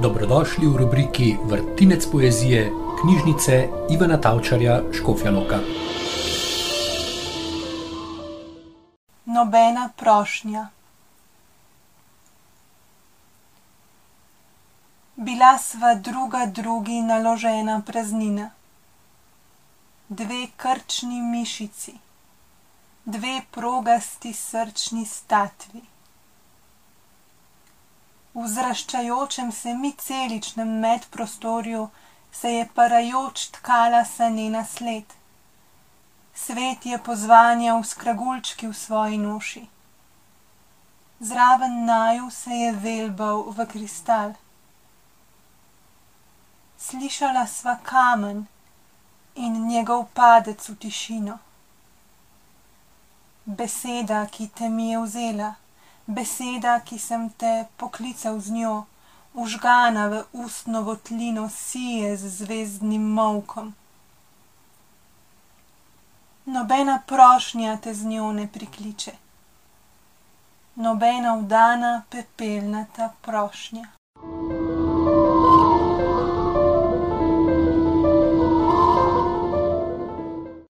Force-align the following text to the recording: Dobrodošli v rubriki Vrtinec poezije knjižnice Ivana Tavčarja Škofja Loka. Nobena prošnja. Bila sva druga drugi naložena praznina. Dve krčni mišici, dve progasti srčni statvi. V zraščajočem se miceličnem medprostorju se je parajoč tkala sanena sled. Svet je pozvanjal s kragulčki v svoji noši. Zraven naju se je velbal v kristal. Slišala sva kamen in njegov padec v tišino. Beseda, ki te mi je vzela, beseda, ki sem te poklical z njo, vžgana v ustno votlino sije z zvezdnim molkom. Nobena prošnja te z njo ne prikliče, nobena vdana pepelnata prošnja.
Dobrodošli 0.00 0.66
v 0.66 0.76
rubriki 0.76 1.36
Vrtinec 1.44 2.06
poezije 2.06 2.72
knjižnice 3.00 3.68
Ivana 3.90 4.16
Tavčarja 4.20 4.82
Škofja 4.92 5.30
Loka. 5.30 5.58
Nobena 9.24 9.90
prošnja. 9.96 10.68
Bila 15.16 15.58
sva 15.58 15.94
druga 15.94 16.46
drugi 16.46 17.02
naložena 17.02 17.82
praznina. 17.86 18.50
Dve 20.08 20.46
krčni 20.56 21.20
mišici, 21.20 21.92
dve 23.04 23.40
progasti 23.50 24.32
srčni 24.32 25.04
statvi. 25.04 25.89
V 28.34 28.46
zraščajočem 28.48 29.52
se 29.52 29.74
miceličnem 29.74 30.68
medprostorju 30.80 31.88
se 32.32 32.50
je 32.50 32.68
parajoč 32.74 33.46
tkala 33.56 34.04
sanena 34.04 34.64
sled. 34.64 35.04
Svet 36.34 36.86
je 36.86 36.98
pozvanjal 36.98 37.82
s 37.84 37.94
kragulčki 37.94 38.68
v 38.68 38.74
svoji 38.74 39.18
noši. 39.18 39.66
Zraven 41.20 41.84
naju 41.84 42.30
se 42.30 42.50
je 42.50 42.72
velbal 42.72 43.42
v 43.42 43.66
kristal. 43.66 44.32
Slišala 46.78 47.46
sva 47.46 47.76
kamen 47.82 48.46
in 49.34 49.58
njegov 49.68 50.06
padec 50.14 50.68
v 50.68 50.76
tišino. 50.76 51.38
Beseda, 53.44 54.26
ki 54.26 54.48
te 54.48 54.68
mi 54.68 54.90
je 54.90 55.02
vzela, 55.02 55.54
beseda, 56.06 56.80
ki 56.80 56.98
sem 56.98 57.30
te 57.30 57.66
poklical 57.76 58.40
z 58.40 58.50
njo, 58.50 58.86
vžgana 59.34 60.06
v 60.08 60.22
ustno 60.32 60.82
votlino 60.82 61.48
sije 61.48 62.16
z 62.16 62.28
zvezdnim 62.28 63.02
molkom. 63.02 63.74
Nobena 66.44 67.02
prošnja 67.06 67.76
te 67.76 67.94
z 67.94 68.04
njo 68.04 68.32
ne 68.32 68.48
prikliče, 68.48 69.12
nobena 70.74 71.36
vdana 71.36 72.02
pepelnata 72.10 73.12
prošnja. 73.22 73.99